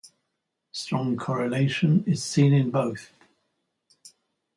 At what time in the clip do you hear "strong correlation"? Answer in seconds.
0.75-2.03